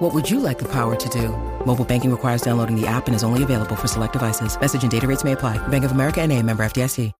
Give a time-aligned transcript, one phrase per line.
[0.00, 1.28] What would you like the power to do?
[1.66, 4.58] Mobile banking requires downloading the app and is only available for select devices.
[4.58, 5.58] Message and data rates may apply.
[5.68, 7.12] Bank of America and a member FDIC.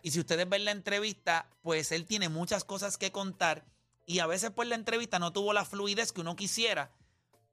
[0.03, 3.65] Y si ustedes ven la entrevista, pues él tiene muchas cosas que contar
[4.07, 6.91] y a veces pues la entrevista no tuvo la fluidez que uno quisiera,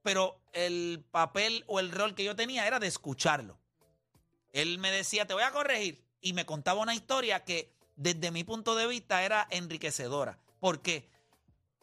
[0.02, 3.58] pero el papel o el rol que yo tenía era de escucharlo.
[4.52, 8.44] Él me decía, te voy a corregir, y me contaba una historia que desde mi
[8.44, 10.38] punto de vista era enriquecedora.
[10.58, 11.08] ¿Por qué?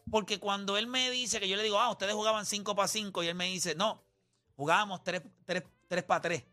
[0.09, 3.23] Porque cuando él me dice que yo le digo, ah, ustedes jugaban 5 para 5,
[3.23, 4.02] y él me dice, no,
[4.55, 5.22] jugábamos 3
[6.05, 6.44] para 3.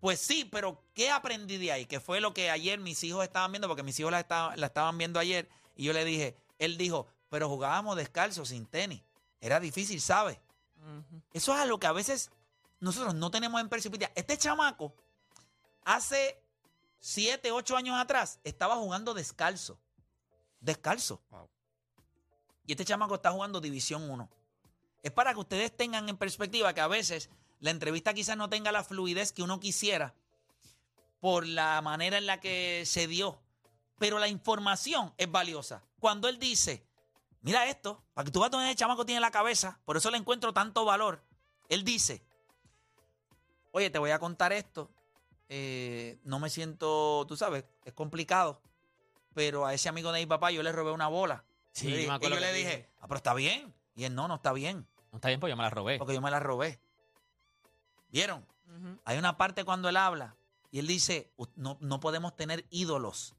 [0.00, 1.84] Pues sí, pero ¿qué aprendí de ahí?
[1.86, 4.66] Que fue lo que ayer mis hijos estaban viendo, porque mis hijos la, estaban- la
[4.66, 9.02] estaban viendo ayer, y yo le dije, él dijo, pero jugábamos descalzo, sin tenis.
[9.40, 10.38] Era difícil, ¿sabes?
[11.34, 12.30] Eso es algo que a veces
[12.80, 14.10] nosotros no tenemos en perspectiva.
[14.14, 14.94] Este chamaco,
[15.84, 16.42] hace
[17.00, 19.78] 7, 8 años atrás, estaba jugando descalzo.
[20.60, 21.20] Descalzo.
[22.70, 24.30] Y este chamaco está jugando División 1.
[25.02, 28.70] Es para que ustedes tengan en perspectiva que a veces la entrevista quizás no tenga
[28.70, 30.14] la fluidez que uno quisiera
[31.18, 33.40] por la manera en la que se dio.
[33.98, 35.82] Pero la información es valiosa.
[35.98, 36.86] Cuando él dice,
[37.40, 40.18] mira esto, para que tú veas dónde el chamaco tiene la cabeza, por eso le
[40.18, 41.24] encuentro tanto valor.
[41.68, 42.22] Él dice,
[43.72, 44.88] oye, te voy a contar esto.
[45.48, 48.62] eh, no me siento, tú sabes, es complicado.
[49.34, 51.44] Pero a ese amigo de mi papá yo le robé una bola.
[51.72, 52.88] Sí, y yo, yo le- y yo que dije, dije.
[53.00, 53.72] ah, pero está bien.
[53.94, 55.98] Y él, no, no está bien, No está bien, pues yo me la robé.
[55.98, 56.80] porque yo me la robé.
[58.08, 58.44] ¿Vieron?
[59.04, 60.36] Hay una parte cuando él habla
[60.70, 63.34] y él dice, "U- no, no podemos tener ídolos.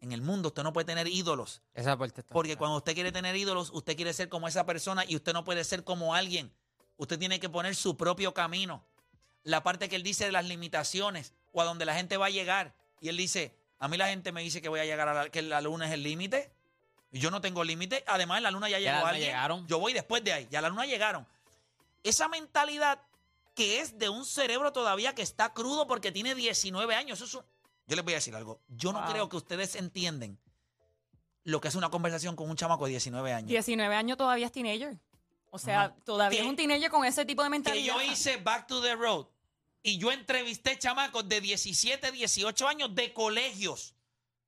[0.00, 1.62] En el mundo usted no puede tener ídolos.
[1.74, 2.32] Esa parte está.
[2.34, 5.44] Porque cuando usted quiere tener ídolos, usted quiere ser como esa persona y usted no
[5.44, 6.52] puede ser como alguien.
[6.96, 8.84] Usted tiene que poner su propio camino.
[9.42, 12.30] La parte que él dice de las limitaciones o a donde la gente va a
[12.30, 12.74] llegar.
[13.00, 15.30] Y él dice, a mí la gente me dice que voy a llegar a la,
[15.30, 16.52] que la luna es el límite.
[17.12, 18.02] Yo no tengo límite.
[18.06, 19.26] Además, en la luna ya, Ya llegó alguien.
[19.28, 19.66] llegaron.
[19.66, 20.48] Yo voy después de ahí.
[20.50, 21.26] Ya la luna llegaron.
[22.02, 23.00] Esa mentalidad
[23.54, 27.18] que es de un cerebro todavía que está crudo porque tiene 19 años.
[27.20, 27.44] Eso es un-
[27.86, 28.60] Yo les voy a decir algo.
[28.68, 29.10] Yo no Wow.
[29.10, 30.38] creo que ustedes entienden
[31.44, 33.48] lo que es una conversación con un chamaco de 19 años.
[33.48, 34.98] 19 años todavía es teenager.
[35.50, 35.94] O sea, Ajá.
[36.04, 37.94] todavía Que- es un teenager con ese tipo de que mentalidad.
[37.94, 39.26] yo hice Back to the Road
[39.82, 43.94] y yo entrevisté chamacos de 17, 18 años de colegios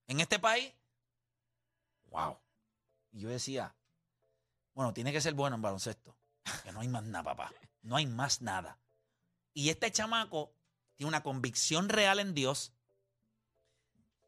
[0.07, 0.73] en este país.
[2.11, 2.39] Wow.
[3.15, 3.75] Y yo decía,
[4.75, 6.17] bueno, tiene que ser bueno en baloncesto.
[6.65, 7.53] Que no hay más nada, papá.
[7.83, 8.79] No hay más nada.
[9.55, 10.53] Y este chamaco
[10.97, 12.73] tiene una convicción real en Dios.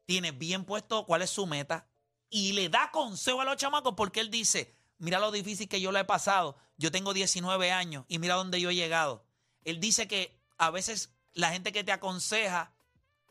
[0.05, 1.89] Tiene bien puesto cuál es su meta.
[2.29, 5.91] Y le da consejo a los chamacos porque él dice, mira lo difícil que yo
[5.91, 6.57] lo he pasado.
[6.77, 9.25] Yo tengo 19 años y mira dónde yo he llegado.
[9.63, 12.73] Él dice que a veces la gente que te aconseja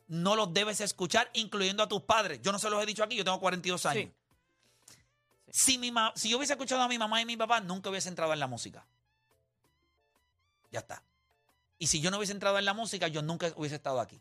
[0.06, 2.41] no los debes escuchar, incluyendo a tus padres.
[2.43, 4.12] Yo no se los he dicho aquí, yo tengo 42 años.
[5.51, 8.32] Si, mi si yo hubiese escuchado a mi mamá y mi papá, nunca hubiese entrado
[8.32, 8.87] en la música.
[10.70, 11.03] Ya está.
[11.79, 14.20] Y si yo no hubiese entrado en la música, yo nunca hubiese estado aquí.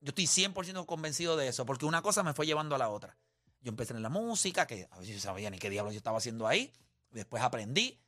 [0.00, 3.16] Yo estoy 100% convencido de eso, porque una cosa me fue llevando a la otra.
[3.60, 6.18] Yo empecé en la música, que a veces yo sabía ni qué diablos yo estaba
[6.18, 6.72] haciendo ahí.
[7.10, 8.00] Después aprendí,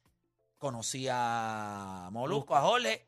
[0.58, 3.06] conocí a Molusco, a Jorge.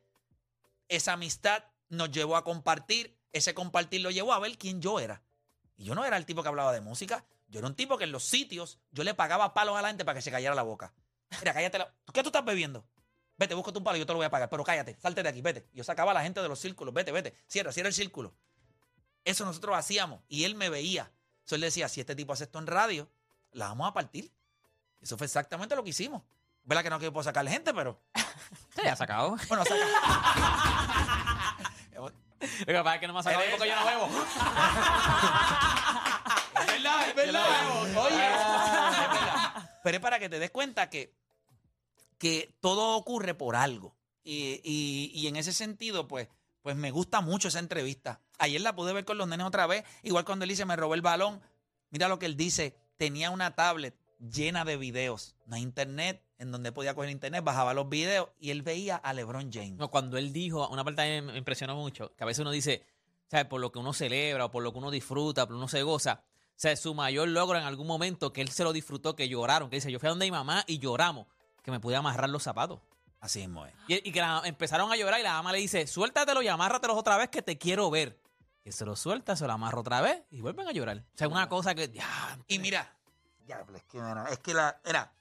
[0.89, 3.17] Esa amistad nos llevó a compartir.
[3.33, 5.23] Ese compartir lo llevó a ver quién yo era.
[5.77, 7.25] Y yo no era el tipo que hablaba de música.
[7.49, 10.05] Yo era un tipo que en los sitios yo le pagaba palos a la gente
[10.05, 10.93] para que se callara la boca.
[11.41, 11.93] Mira, cállate la...
[12.13, 12.85] ¿Qué tú estás bebiendo?
[13.39, 14.49] Vete, búscate un palo, yo te lo voy a pagar.
[14.49, 15.69] Pero cállate, salte de aquí, vete.
[15.73, 17.37] Yo sacaba a la gente de los círculos, vete, vete.
[17.47, 18.35] Cierra, cierra el círculo.
[19.25, 20.23] Eso nosotros hacíamos.
[20.29, 21.13] Y él me veía.
[21.41, 23.11] Entonces él decía, si este tipo hace esto en radio,
[23.53, 24.33] la vamos a partir.
[25.01, 26.23] Eso fue exactamente lo que hicimos.
[26.65, 28.01] ¿Verdad que no que puedo sacar gente, pero.
[28.75, 29.37] Sí, ya sacado.
[29.49, 29.77] Bueno, saca.
[32.39, 34.09] Lo que pasa es que no me ha sacado porque yo no bebo.
[36.67, 37.83] Es verdad, es verdad.
[37.97, 38.21] Oye, es
[39.11, 39.71] verdad.
[39.83, 41.15] Pero es para que te des cuenta que,
[42.19, 43.95] que todo ocurre por algo.
[44.25, 46.29] Y, y- y en ese sentido, pues,
[46.63, 48.21] pues me gusta mucho esa entrevista.
[48.39, 49.85] Ayer la pude ver con los nenes otra vez.
[50.03, 51.41] Igual cuando él dice, me robó el balón.
[51.91, 52.75] Mira lo que él dice.
[52.97, 55.37] Tenía una tablet llena de videos.
[55.47, 59.13] No hay internet, en donde podía coger internet, bajaba los videos y él veía a
[59.13, 59.75] LeBron James.
[59.75, 62.85] No, cuando él dijo, una parte que me impresionó mucho, que a veces uno dice,
[63.31, 63.47] ¿sabes?
[63.47, 65.69] Por lo que uno celebra o por lo que uno disfruta, por lo que uno
[65.69, 66.23] se goza.
[66.57, 69.69] O sea, su mayor logro en algún momento que él se lo disfrutó, que lloraron,
[69.69, 71.27] que dice, yo fui a donde mi mamá y lloramos,
[71.63, 72.81] que me pude amarrar los zapatos.
[73.21, 73.75] Así mismo es.
[73.89, 76.97] Y, y que la- empezaron a llorar y la mamá le dice, suéltatelo y amárratelos
[76.97, 78.19] otra vez que te quiero ver.
[78.65, 80.99] Que se lo suelta, se lo amarra otra vez y vuelven a llorar.
[81.15, 81.89] O sea, una cosa que...
[81.91, 82.97] ya, Y mira,
[83.47, 83.99] diablo, es que,
[84.31, 85.13] es que la, era,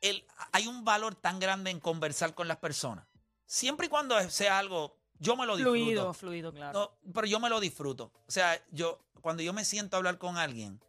[0.00, 3.06] el, hay un valor tan grande en conversar con las personas.
[3.46, 5.78] Siempre y cuando sea algo, yo me lo disfruto.
[5.78, 6.78] Fluido, fluido, claro.
[7.04, 8.12] No, pero yo me lo disfruto.
[8.26, 10.80] O sea, yo cuando yo me siento a hablar con alguien,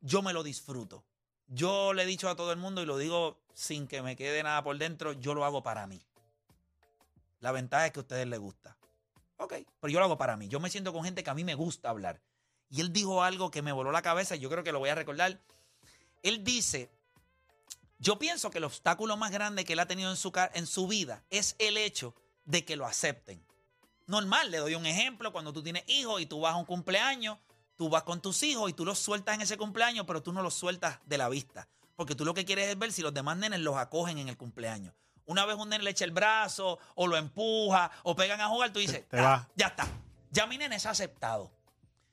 [0.00, 1.04] yo me lo disfruto.
[1.46, 4.42] Yo le he dicho a todo el mundo y lo digo sin que me quede
[4.42, 6.00] nada por dentro, yo lo hago para mí.
[7.40, 8.76] La ventaja es que a ustedes les gusta.
[9.36, 10.48] Ok, pero yo lo hago para mí.
[10.48, 12.20] Yo me siento con gente que a mí me gusta hablar.
[12.70, 14.88] Y él dijo algo que me voló la cabeza y yo creo que lo voy
[14.88, 15.38] a recordar.
[16.22, 16.88] Él dice,
[17.98, 20.86] yo pienso que el obstáculo más grande que él ha tenido en su, en su
[20.86, 22.14] vida es el hecho
[22.44, 23.44] de que lo acepten.
[24.06, 27.38] Normal, le doy un ejemplo, cuando tú tienes hijos y tú vas a un cumpleaños,
[27.76, 30.42] tú vas con tus hijos y tú los sueltas en ese cumpleaños, pero tú no
[30.42, 31.68] los sueltas de la vista.
[31.96, 34.36] Porque tú lo que quieres es ver si los demás nenes los acogen en el
[34.36, 34.94] cumpleaños.
[35.24, 38.72] Una vez un nene le echa el brazo, o lo empuja, o pegan a jugar,
[38.72, 39.48] tú dices, te "Ah, vas".
[39.54, 39.86] ya está.
[40.30, 41.52] Ya mi nene es aceptado.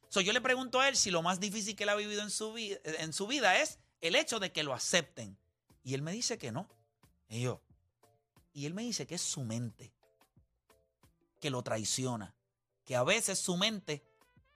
[0.09, 2.29] So, yo le pregunto a él si lo más difícil que él ha vivido en
[2.29, 5.37] su, vi- en su vida es el hecho de que lo acepten.
[5.83, 6.67] Y él me dice que no.
[7.29, 7.61] Y yo.
[8.53, 9.93] Y él me dice que es su mente
[11.39, 12.35] que lo traiciona.
[12.85, 14.03] Que a veces su mente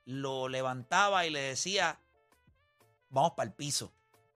[0.05, 1.99] lo levantaba y le decía,
[3.09, 3.93] vamos para el piso.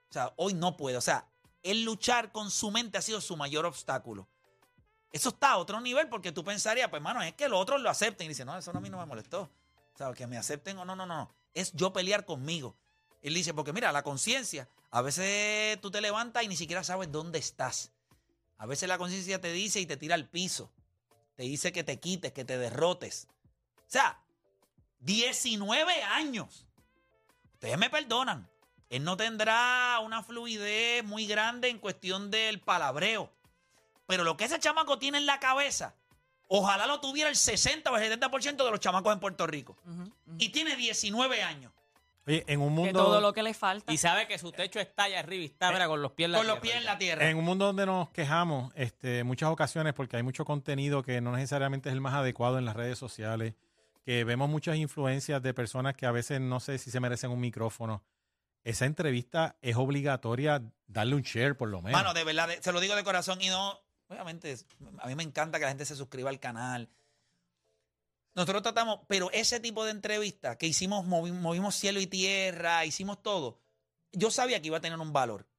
[0.10, 0.98] O sea, hoy no puede.
[0.98, 1.28] O sea,
[1.64, 4.28] el luchar con su mente ha sido su mayor obstáculo.
[5.12, 7.90] Eso está a otro nivel porque tú pensarías, pues, hermano, es que los otros lo
[7.90, 8.26] acepten.
[8.26, 9.50] Y dice, no, eso a mí no me molestó.
[9.94, 11.34] O sea, que me acepten o no, no, no.
[11.54, 12.78] Es yo pelear conmigo.
[13.22, 17.12] Él dice, porque mira, la conciencia, a veces tú te levantas y ni siquiera sabes
[17.12, 17.92] dónde estás.
[18.58, 20.72] A veces la conciencia te dice y te tira al piso.
[21.38, 23.28] Te dice que te quites, que te derrotes.
[23.76, 24.20] O sea,
[25.02, 26.66] 19 años.
[27.54, 28.50] Ustedes me perdonan.
[28.90, 33.32] Él no tendrá una fluidez muy grande en cuestión del palabreo.
[34.08, 35.96] Pero lo que ese chamaco tiene en la cabeza,
[36.48, 39.78] ojalá lo tuviera el 60 o el 70% de los chamacos en Puerto Rico.
[40.40, 41.72] Y tiene 19 años.
[42.28, 43.92] Oye, en un Que mundo, todo lo que le falta.
[43.92, 46.32] Y sabe que su techo está allá arriba y está, mira, con los pies en
[46.34, 46.62] la Con los tierra.
[46.74, 47.30] pies en la tierra.
[47.30, 51.32] en un mundo donde nos quejamos, este, muchas ocasiones porque hay mucho contenido que no
[51.32, 53.54] necesariamente es el más adecuado en las redes sociales,
[54.04, 57.40] que vemos muchas influencias de personas que a veces no sé si se merecen un
[57.40, 58.04] micrófono.
[58.64, 61.98] Esa entrevista es obligatoria darle un share por lo menos.
[61.98, 63.80] Mano, de verdad, se lo digo de corazón y no,
[64.10, 64.56] obviamente,
[65.00, 66.90] a mí me encanta que la gente se suscriba al canal.
[68.38, 73.24] Nosotros tratamos, pero ese tipo de entrevista que hicimos, movi- movimos cielo y tierra, hicimos
[73.24, 73.60] todo,
[74.12, 75.50] yo sabía que iba a tener un valor,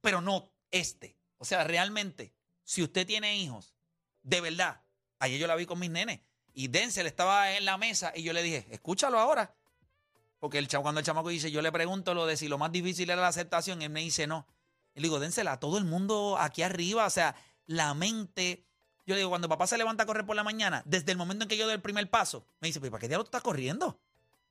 [0.00, 1.16] pero no este.
[1.38, 2.34] O sea, realmente,
[2.64, 3.76] si usted tiene hijos,
[4.22, 4.82] de verdad,
[5.20, 6.20] ayer yo la vi con mis nenes
[6.52, 9.54] y Denzel estaba en la mesa y yo le dije, escúchalo ahora.
[10.40, 13.08] Porque el cuando el chamaco dice, yo le pregunto lo de si lo más difícil
[13.10, 14.46] era la aceptación, él me dice no.
[14.92, 17.06] Y le digo, dénsela a todo el mundo aquí arriba.
[17.06, 17.34] O sea,
[17.66, 18.66] la mente.
[19.06, 21.48] Yo digo, cuando papá se levanta a correr por la mañana, desde el momento en
[21.48, 23.98] que yo doy el primer paso, me dice, ¿pero para qué diablo tú estás corriendo?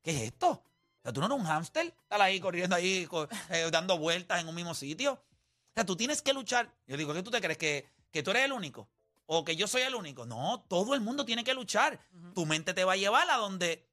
[0.02, 0.48] ¿Qué es esto?
[0.50, 0.62] O
[1.02, 3.08] sea, tú no eres un hámster, estar ahí corriendo ahí,
[3.50, 5.12] eh, dando vueltas en un mismo sitio.
[5.14, 6.72] O sea, tú tienes que luchar.
[6.86, 7.58] Yo digo, ¿qué tú te crees?
[7.58, 8.88] ¿Que, que tú eres el único?
[9.26, 10.24] ¿O que yo soy el único?
[10.24, 11.98] No, todo el mundo tiene que luchar.
[12.34, 13.86] Tu mente te va a llevar a donde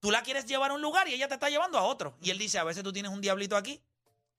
[0.00, 2.16] tú la quieres llevar a un lugar y ella te está llevando a otro.
[2.20, 3.80] Y él dice, a veces tú tienes un diablito aquí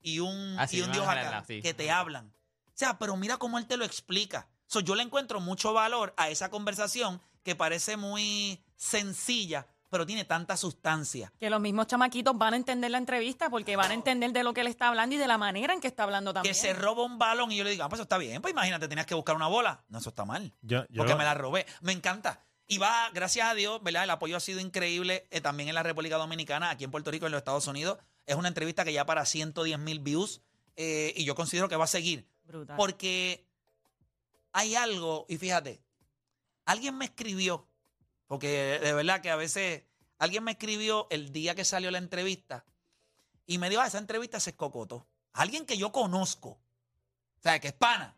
[0.02, 1.62] y un, Ah, y un Dios acá sí.
[1.62, 2.34] que te hablan.
[2.68, 4.48] O sea, pero mira cómo él te lo explica.
[4.74, 10.26] So, yo le encuentro mucho valor a esa conversación que parece muy sencilla, pero tiene
[10.26, 11.32] tanta sustancia.
[11.40, 14.52] Que los mismos chamaquitos van a entender la entrevista porque van a entender de lo
[14.52, 16.56] que él está hablando y de la manera en que está hablando también.
[16.56, 18.42] Que se roba un balón y yo le digo, ah, pues eso está bien.
[18.42, 19.84] Pues imagínate, tenías que buscar una bola.
[19.90, 20.52] No, eso está mal.
[20.64, 21.68] yo, yo Porque lo- me la robé.
[21.82, 22.44] Me encanta.
[22.66, 24.06] Y va, gracias a Dios, ¿verdad?
[24.06, 27.28] El apoyo ha sido increíble eh, también en la República Dominicana, aquí en Puerto Rico,
[27.28, 28.00] en los Estados Unidos.
[28.26, 30.42] Es una entrevista que ya para 110 mil views
[30.78, 32.28] eh, y yo considero que va a seguir.
[32.46, 32.76] Brutal.
[32.76, 33.46] Porque
[34.54, 35.84] hay algo, y fíjate,
[36.66, 37.68] alguien me escribió,
[38.28, 39.84] porque de verdad que a veces
[40.20, 42.64] alguien me escribió el día que salió la entrevista
[43.46, 45.08] y me dijo, ah, esa entrevista se escocotó.
[45.34, 46.50] Alguien que yo conozco.
[46.50, 48.16] O sea, que es pana.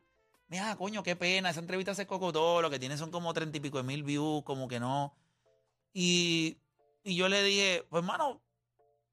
[0.48, 3.58] Me ah, coño, qué pena, esa entrevista se escocotó, lo que tiene son como treinta
[3.58, 5.16] y pico de mil views, como que no.
[5.94, 6.58] Y,
[7.04, 8.42] y yo le dije, pues hermano,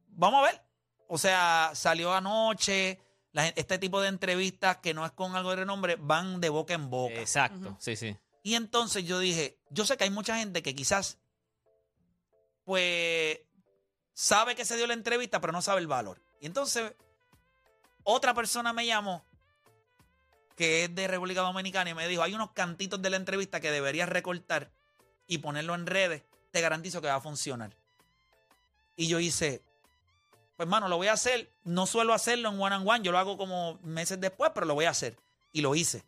[0.09, 0.62] vamos a ver.
[1.09, 3.00] O sea, salió anoche,
[3.33, 6.75] la este tipo de entrevistas que no es con algo de renombre, van de boca
[6.75, 7.15] en boca.
[7.15, 7.77] Exacto, Ujú.
[7.81, 8.17] sí, sí.
[8.43, 11.19] Y entonces yo dije, yo sé que hay mucha gente que quizás,
[12.65, 13.41] pues,
[14.15, 16.21] sabe que se dio la entrevista, pero no sabe el valor.
[16.41, 16.93] Y entonces,
[18.03, 19.25] otra persona me llamó,
[20.57, 23.71] que es de República Dominicana, y me dijo, hay unos cantitos de la entrevista que
[23.71, 24.73] deberías recortar
[25.27, 27.77] y ponerlo en redes, te garantizo que va a funcionar.
[28.97, 29.62] Y yo hice,
[30.64, 31.52] pues, mano, lo voy a hacer.
[31.64, 34.75] No suelo hacerlo en one on one, yo lo hago como meses después, pero lo
[34.75, 35.16] voy a hacer.
[35.52, 36.04] Y lo hice.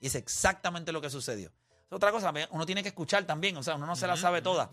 [0.00, 1.48] Y es exactamente lo que sucedió.
[1.86, 4.42] Es otra cosa, uno tiene que escuchar también, o sea, uno no se la sabe
[4.42, 4.70] toda.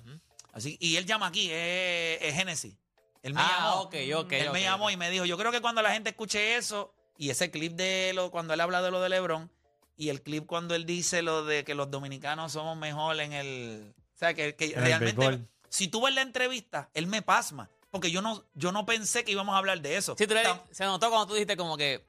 [0.54, 2.76] Así, y él llama aquí, es, es Génesis.
[3.24, 3.82] Él me Ah, llamó.
[3.82, 4.32] ok, ok.
[4.34, 7.30] él me llamó y me dijo, yo creo que cuando la gente escuche eso, y
[7.32, 9.52] ese clip de lo, cuando él habla de lo de Lebron,
[9.98, 13.94] y el clip cuando él dice lo de que los dominicanos somos mejor en el...
[14.16, 18.22] O sea, que, que realmente, si tú ves la entrevista, él me pasma, porque yo
[18.22, 20.16] no, yo no pensé que íbamos a hablar de eso.
[20.18, 22.06] Sí, tú le- Tam- se notó cuando tú dijiste como que,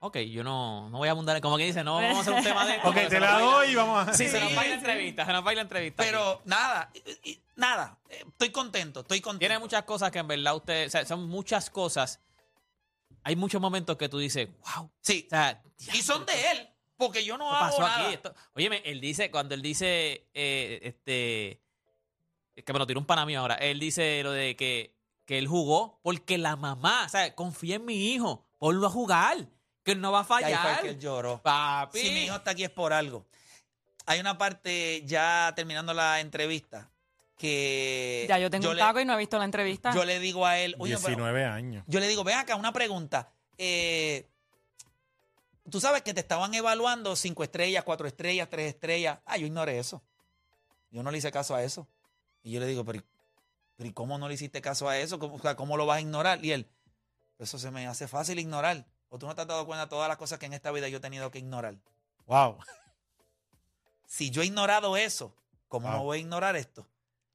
[0.00, 2.42] ok, yo no, no voy a abundar, como que dice, no vamos a hacer un
[2.44, 2.88] tema de esto.
[2.88, 4.14] Ok, te la doy y vamos a...
[4.14, 6.02] Sí, se nos va a ir la entrevista, se nos va a ir la entrevista.
[6.02, 6.90] Pero nada,
[7.24, 9.40] y- y- nada, eh, estoy contento, estoy contento.
[9.40, 12.20] Tiene muchas cosas que en verdad usted, o sea, son muchas cosas.
[13.24, 14.90] Hay muchos momentos que tú dices, wow.
[15.00, 15.60] Sí, O sea,
[15.92, 18.04] y son de él, porque yo no ¿Qué hago pasó nada.
[18.06, 18.14] aquí?
[18.14, 21.60] Esto- óyeme, él dice, cuando él dice, eh, este,
[22.54, 24.94] es que me lo tiró un pana mío ahora, él dice lo de que,
[25.28, 29.46] que él jugó porque la mamá, o sea, confía en mi hijo, ponlo a jugar,
[29.82, 30.80] que él no va a Y ahí fue fallar.
[30.80, 31.42] que él lloró.
[31.42, 31.98] Papi.
[31.98, 33.26] Si mi hijo está aquí es por algo.
[34.06, 36.90] Hay una parte, ya terminando la entrevista,
[37.36, 38.24] que.
[38.26, 39.92] Ya yo tengo un le, taco y no he visto la entrevista.
[39.94, 41.84] yo le digo a él, oye, pero- 19 años.
[41.86, 43.30] yo le digo, ven acá, una pregunta.
[43.58, 44.26] Eh,
[45.70, 49.18] Tú sabes que te estaban evaluando cinco estrellas, cuatro estrellas, tres estrellas.
[49.26, 50.02] Ah, yo ignoré eso.
[50.90, 51.86] Yo no le hice caso a eso.
[52.42, 53.04] Y yo le digo, pero, ¿y-
[53.78, 55.20] pero ¿y cómo no le hiciste caso a eso?
[55.20, 56.44] ¿Cómo, o sea, ¿cómo lo vas a ignorar?
[56.44, 56.68] Y él,
[57.38, 58.84] eso se me hace fácil ignorar.
[59.08, 60.88] O tú no te has dado cuenta de todas las cosas que en esta vida
[60.88, 61.76] yo he tenido que ignorar.
[62.26, 62.58] Wow.
[64.10, 65.36] Si yo he ignorado eso,
[65.68, 66.88] ¿cómo no voy a ignorar esto?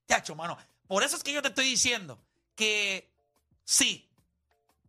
[0.07, 0.57] Chacho, mano.
[0.88, 2.19] Por eso es que yo te estoy diciendo
[2.55, 3.13] que
[3.63, 4.09] sí,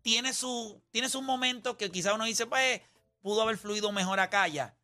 [0.01, 2.81] tiene su, tiene su momento que quizá uno dice, pues,
[3.21, 4.75] pudo haber fluido mejor acá ya.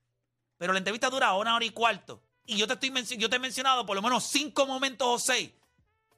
[0.59, 2.23] Pero la entrevista dura una hora y cuarto.
[2.45, 5.53] Y yo te, estoy yo te he mencionado por lo menos cinco momentos o seis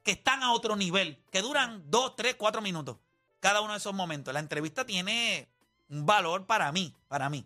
[0.03, 2.97] que están a otro nivel, que duran dos, tres, cuatro minutos.
[3.39, 4.33] Cada uno de esos momentos.
[4.33, 5.49] La entrevista tiene
[5.89, 7.45] un valor para mí, para mí.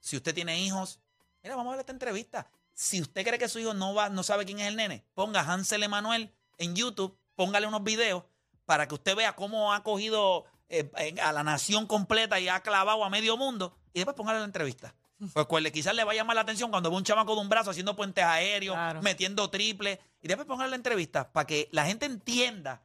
[0.00, 1.00] Si usted tiene hijos,
[1.42, 2.48] mira, vamos a ver esta entrevista.
[2.74, 5.40] Si usted cree que su hijo no va, no sabe quién es el nene, ponga
[5.40, 8.24] Hansel Emanuel en YouTube, póngale unos videos
[8.64, 10.90] para que usted vea cómo ha cogido eh,
[11.22, 14.94] a la nación completa y ha clavado a medio mundo y después póngale la entrevista.
[15.34, 17.48] Pues, pues, quizás le va a llamar la atención cuando ve un chamaco de un
[17.48, 19.02] brazo haciendo puentes aéreos, Claro.
[19.02, 22.80] metiendo triple, y después póngale la entrevista para que la gente entienda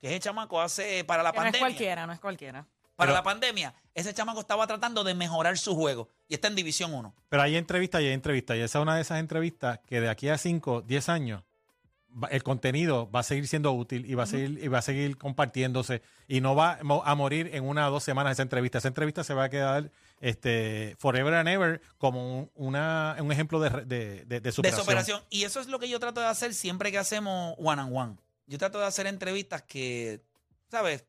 [0.00, 1.66] que ese chamaco hace para la Que no es pandemia.
[1.68, 2.66] cualquiera, no es cualquiera.
[2.96, 6.54] Para Pero- la pandemia, ese chamaco estaba tratando de mejorar su juego y está en
[6.54, 7.14] División 1.
[7.28, 8.56] Pero hay entrevistas y hay entrevistas.
[8.56, 11.42] Y esa es una de esas entrevistas que de aquí a 5, 10 años,
[12.30, 15.18] el contenido va a seguir siendo útil y va a seguir, y va a seguir
[15.18, 16.00] compartiéndose.
[16.28, 18.78] Y no va a morir en una o dos semanas esa entrevista.
[18.78, 23.60] Esa entrevista se va a quedar este, forever and ever como un, una, un ejemplo
[23.60, 25.22] de, de, de, superación.
[25.30, 28.16] Y eso es lo que yo trato de hacer siempre que hacemos one on one.
[28.46, 30.20] Yo trato de hacer entrevistas que,
[30.70, 31.04] ¿sabes?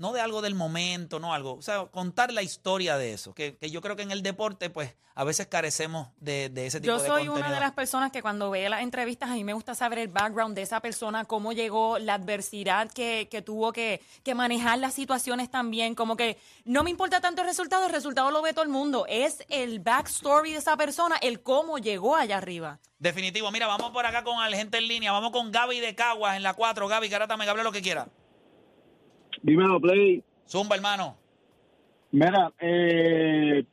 [0.00, 1.52] No de algo del momento, no algo.
[1.52, 3.34] O sea, contar la historia de eso.
[3.34, 6.80] Que, que yo creo que en el deporte, pues, a veces carecemos de, de ese
[6.80, 7.46] tipo Yo de soy contenido.
[7.46, 10.08] una de las personas que cuando ve las entrevistas, a mí me gusta saber el
[10.08, 14.94] background de esa persona, cómo llegó, la adversidad que, que tuvo que, que manejar las
[14.94, 15.94] situaciones también.
[15.94, 19.04] Como que no me importa tanto el resultado, el resultado lo ve todo el mundo.
[19.06, 22.78] Es el backstory de esa persona, el cómo llegó allá arriba.
[22.98, 23.50] Definitivo.
[23.50, 25.12] Mira, vamos por acá con la gente en línea.
[25.12, 26.88] Vamos con Gaby de Caguas en la 4.
[26.88, 28.08] Gaby, Garata, me hable lo que quiera.
[29.42, 30.22] Dímelo, Play.
[30.46, 31.16] Zumba, hermano.
[32.12, 33.64] Mira, eh,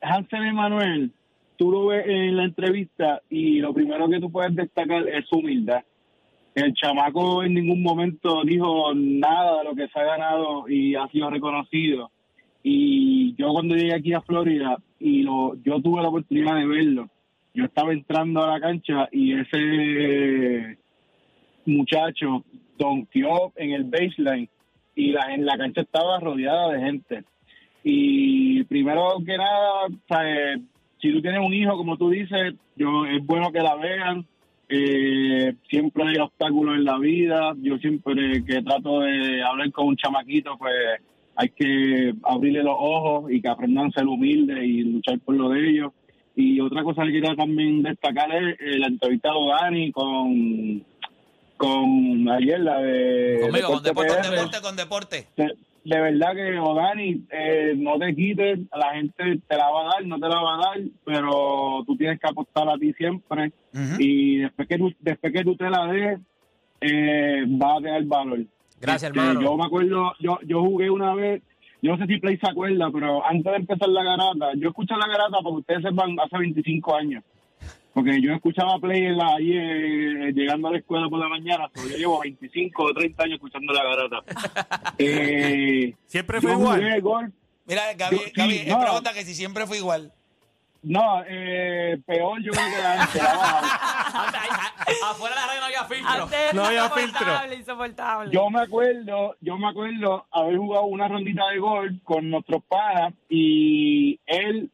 [0.00, 1.12] Hansel Emanuel,
[1.56, 5.38] tú lo ves en la entrevista y lo primero que tú puedes destacar es su
[5.38, 5.82] humildad.
[6.54, 11.08] El chamaco en ningún momento dijo nada de lo que se ha ganado y ha
[11.08, 12.10] sido reconocido.
[12.62, 17.08] Y yo cuando llegué aquí a Florida y lo, yo tuve la oportunidad de verlo,
[17.54, 20.78] yo estaba entrando a la cancha y ese
[21.66, 22.44] muchacho
[22.76, 24.48] donkeó en el baseline
[24.98, 27.24] y la, en la cancha estaba rodeada de gente.
[27.84, 30.60] Y primero que nada, ¿sabes?
[31.00, 34.26] si tú tienes un hijo, como tú dices, yo es bueno que la vean,
[34.70, 37.54] Eh, siempre hay obstáculos en la vida.
[37.62, 40.74] Yo siempre que trato de hablar con un chamaquito, pues
[41.36, 45.48] hay que abrirle los ojos y que aprendan a ser humildes y luchar por lo
[45.48, 45.92] de ellos.
[46.36, 50.84] Y otra cosa que quería también destacar es eh, la entrevista de Dani con,
[51.58, 53.38] con ayer, la de...
[53.42, 54.30] Conmigo, con Deporte Con PR.
[54.30, 55.26] deporte, con deporte.
[55.36, 59.84] de, de verdad que Odani eh, no te quites, la gente te la va a
[59.94, 63.52] dar, no te la va a dar, pero tú tienes que apostar a ti siempre
[63.98, 66.20] y después que tú, después que tú te la des,
[66.80, 68.40] eh, va a tener valor.
[68.80, 69.40] Gracias, Este, hermano.
[69.40, 71.42] Yo me acuerdo, yo, yo jugué una vez,
[71.82, 74.94] yo no sé si Play se acuerda, pero antes de empezar la garata, yo escuché
[74.96, 77.24] la garata porque ustedes sepan hace 25 años.
[77.98, 81.68] Porque yo escuchaba Play en la, ahí eh, llegando a la escuela por la mañana,
[81.74, 84.92] pero yo llevo 25 o 30 años escuchando la garata.
[84.98, 87.00] eh, Siempre fue igual.
[87.00, 87.34] golf.
[87.66, 88.80] Mira, Gaby, Yo- Gaby, no.
[88.80, 90.12] pregunta que si siempre fue igual.
[90.80, 93.02] No, eh, peor yo creo que la.
[93.02, 93.22] Antes,
[95.04, 96.22] afuera de la radio no había filtro.
[96.22, 98.30] Antes No había insoportable, insoportable.
[98.32, 103.12] Yo me acuerdo, yo me acuerdo haber jugado una rondita de golf con nuestros panas
[103.28, 104.70] y él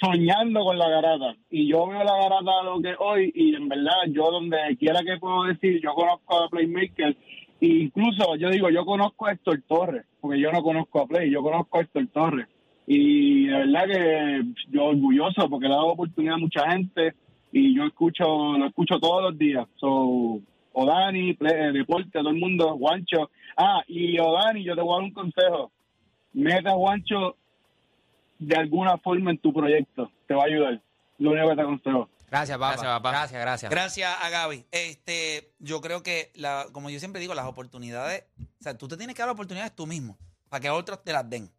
[0.00, 1.36] soñando con la garata.
[1.50, 5.18] Y yo veo la garata lo que hoy y en verdad yo donde quiera que
[5.18, 7.16] puedo decir, yo conozco a Playmaker
[7.60, 11.30] e incluso yo digo, yo conozco a Héctor Torres, porque yo no conozco a Play,
[11.30, 12.46] yo conozco a Héctor Torres.
[12.86, 17.14] Y de verdad que yo orgulloso porque le he dado oportunidad a mucha gente
[17.52, 19.66] y yo escucho, lo escucho todos los días.
[19.76, 20.40] So,
[20.72, 23.30] Odani, Play- eh, Deporte, todo el mundo, Juancho.
[23.56, 25.70] Ah, y Odani, yo te voy a dar un consejo.
[26.32, 27.36] Meta a Juancho
[28.38, 30.10] de alguna forma en tu proyecto.
[30.26, 30.82] Te va a ayudar.
[31.18, 32.08] Lo único que te aconsejo.
[32.30, 32.72] Gracias, papá.
[32.72, 33.10] Gracias, papá.
[33.10, 33.70] Gracias, gracias.
[33.70, 34.64] Gracias a Gaby.
[34.72, 38.96] Este, yo creo que, la, como yo siempre digo, las oportunidades, o sea, tú te
[38.96, 41.50] tienes que dar oportunidades tú mismo para que otros te las den.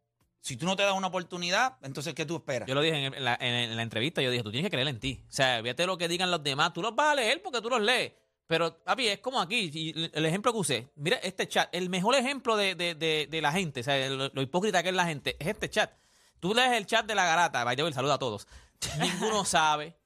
[0.42, 2.68] Si tú no te das una oportunidad, entonces, ¿qué tú esperas?
[2.68, 4.88] Yo lo dije en, la, en- en la entrevista, yo dije, tú tienes que creer
[4.90, 5.24] en ti.
[5.28, 7.70] O sea, fíjate lo que digan los demás, tú los vas a leer porque tú
[7.70, 8.12] los lees.
[8.46, 10.88] Pero, papi, es como aquí, y el ejemplo que usé.
[10.98, 14.30] Mira este chat, el mejor ejemplo de, de- de- de la gente, o sea, lo,
[14.32, 15.92] lo hipócrita que es la gente, es este chat.
[16.40, 18.48] Tú lees el chat de la garata, by the way, saluda a todos.
[19.00, 19.98] Ninguno sabe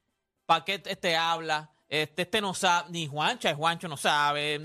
[0.46, 1.72] para qué este habla.
[1.88, 4.60] Este, este no sabe, ni Juancha, Juancho no sabe,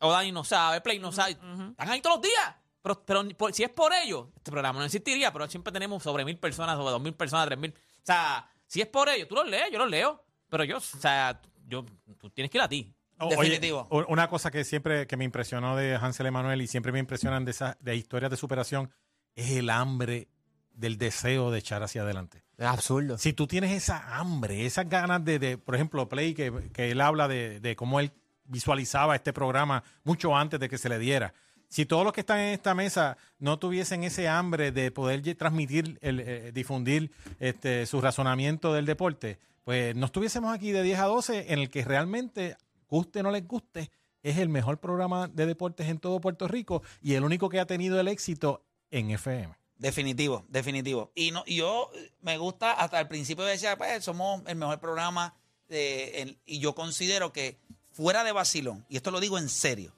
[0.00, 1.32] Odani no sabe, Play no sabe.
[1.32, 2.54] Están ahí todos los días.
[2.82, 6.24] Pero, pero por- si es por ellos, este programa no existiría, pero siempre tenemos sobre
[6.24, 7.72] mil personas, sobre dos mil personas, tres mil.
[7.72, 10.22] O sea, si es por ellos, tú los lees, yo los leo.
[10.48, 11.84] Pero yo, o sea, yo,
[12.18, 12.94] tú tienes que ir a ti.
[13.30, 13.86] Definitivo.
[13.90, 17.44] oye, una cosa que siempre que me impresionó de Hansel Emanuel y siempre me impresionan
[17.44, 18.90] de esas de historias de superación
[19.34, 20.28] es el hambre
[20.74, 22.42] del deseo de echar hacia adelante.
[22.56, 23.18] Es absurdo.
[23.18, 27.00] Si tú tienes esa hambre, esas ganas de, de, por ejemplo, Play, que, que él
[27.00, 28.12] habla de, de cómo él
[28.44, 31.34] visualizaba este programa mucho antes de que se le diera.
[31.68, 35.98] Si todos los que están en esta mesa no tuviesen ese hambre de poder transmitir,
[36.02, 37.10] el, eh, difundir
[37.40, 41.70] este, su razonamiento del deporte, pues no estuviésemos aquí de 10 a 12 en el
[41.70, 42.56] que realmente,
[42.88, 43.90] guste o no les guste,
[44.22, 47.66] es el mejor programa de deportes en todo Puerto Rico y el único que ha
[47.66, 49.54] tenido el éxito en FM.
[49.84, 51.12] Definitivo, definitivo.
[51.14, 51.90] Y no, yo
[52.22, 55.34] me gusta, hasta el principio decía, pues somos el mejor programa
[55.68, 57.58] de- y yo considero que
[57.92, 59.92] fuera de vacilón, y esto lo digo en serio,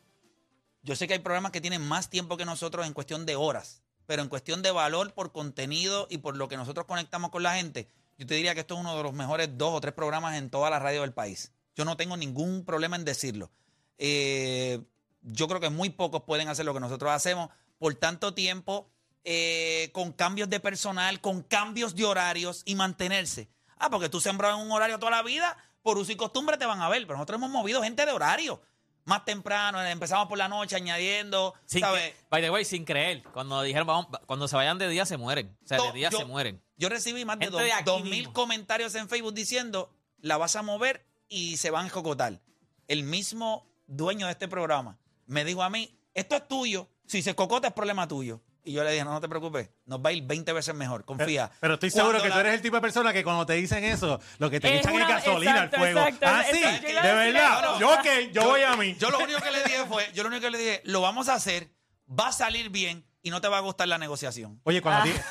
[0.82, 3.84] yo sé que hay programas que tienen más tiempo que nosotros en cuestión de horas,
[4.06, 7.54] pero en cuestión de valor por contenido y por lo que nosotros conectamos con la
[7.54, 10.34] gente, yo te diría que esto es uno de los mejores dos o tres programas
[10.34, 11.52] en toda la radio del país.
[11.76, 13.52] Yo no tengo ningún problema en decirlo.
[13.98, 14.80] Eh,
[15.22, 18.90] yo creo que muy pocos pueden hacer lo que nosotros hacemos por tanto tiempo,
[19.28, 23.48] eh, con cambios de personal, con cambios de horarios y mantenerse.
[23.76, 26.64] Ah, porque tú sembrado en un horario toda la vida, por uso y costumbre te
[26.64, 28.62] van a ver, pero nosotros hemos movido gente de horario.
[29.04, 32.02] Más temprano, empezamos por la noche añadiendo, Sin ¿sabes?
[32.12, 33.22] que- by the way, sin creer.
[33.32, 35.56] Cuando dijeron, vamos, cuando se vayan de día se mueren.
[35.64, 36.62] O sea, de día yo- se mueren.
[36.76, 38.32] Yo recibí más de Gente dos, de aquí dos mil mismo.
[38.32, 42.40] comentarios en Facebook diciendo, la vas a mover y se van a escocotar.
[42.88, 47.34] El mismo dueño de este programa me dijo a mí, esto es tuyo, si se
[47.34, 48.40] cocota es problema tuyo.
[48.68, 51.04] Y yo le dije, no, no te preocupes, nos va a ir 20 veces mejor,
[51.04, 51.46] confía.
[51.48, 53.46] Pero, pero estoy seguro Cuando que la- tú eres el tipo de persona que cuando
[53.46, 56.00] te dicen eso, lo que te Es echan es gasolina exacto, al fuego.
[56.00, 56.86] exacto, ah, sí, exacto.
[57.06, 57.78] De verdad.
[57.78, 58.96] Yo ok, yo, voy a mí.
[58.98, 61.28] Yo lo único que le dije fue, yo lo único que le dije, lo vamos
[61.28, 61.68] a hacer,
[62.10, 64.60] va a salir bien y no te va a gustar la negociación.
[64.64, 65.10] Oye, cuando ti-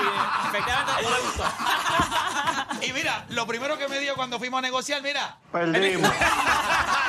[0.00, 1.44] Y, efectivamente, no le gustó.
[2.88, 6.10] Y mira, lo primero que me dio cuando fuimos a negociar, mira, Perdimos.